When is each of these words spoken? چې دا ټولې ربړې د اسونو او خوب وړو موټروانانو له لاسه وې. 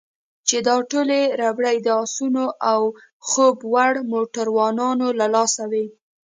چې 0.47 0.57
دا 0.67 0.75
ټولې 0.91 1.21
ربړې 1.41 1.77
د 1.85 1.87
اسونو 2.03 2.45
او 2.71 2.81
خوب 3.27 3.57
وړو 3.73 4.01
موټروانانو 4.13 5.07
له 5.19 5.27
لاسه 5.35 5.63
وې. 5.71 5.85